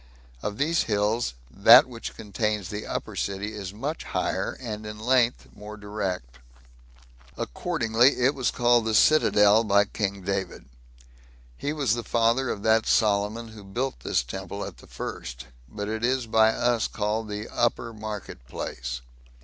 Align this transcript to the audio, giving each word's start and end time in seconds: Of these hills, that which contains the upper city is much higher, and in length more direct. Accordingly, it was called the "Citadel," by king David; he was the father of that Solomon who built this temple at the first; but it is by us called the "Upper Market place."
Of 0.41 0.57
these 0.57 0.85
hills, 0.85 1.35
that 1.51 1.85
which 1.85 2.15
contains 2.15 2.69
the 2.69 2.87
upper 2.87 3.15
city 3.15 3.53
is 3.53 3.71
much 3.71 4.03
higher, 4.03 4.57
and 4.59 4.83
in 4.83 4.97
length 4.97 5.49
more 5.55 5.77
direct. 5.77 6.39
Accordingly, 7.37 8.17
it 8.17 8.33
was 8.33 8.49
called 8.49 8.85
the 8.85 8.95
"Citadel," 8.95 9.63
by 9.63 9.85
king 9.85 10.23
David; 10.23 10.65
he 11.55 11.71
was 11.71 11.93
the 11.93 12.03
father 12.03 12.49
of 12.49 12.63
that 12.63 12.87
Solomon 12.87 13.49
who 13.49 13.63
built 13.63 13.99
this 13.99 14.23
temple 14.23 14.65
at 14.65 14.77
the 14.77 14.87
first; 14.87 15.45
but 15.69 15.87
it 15.87 16.03
is 16.03 16.25
by 16.25 16.49
us 16.51 16.87
called 16.87 17.29
the 17.29 17.47
"Upper 17.49 17.93
Market 17.93 18.47
place." 18.47 19.01